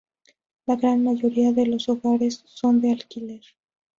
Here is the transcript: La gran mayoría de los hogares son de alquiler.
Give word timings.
La 0.65 0.77
gran 0.77 1.03
mayoría 1.03 1.51
de 1.51 1.67
los 1.67 1.87
hogares 1.87 2.41
son 2.47 2.81
de 2.81 2.91
alquiler. 2.91 3.43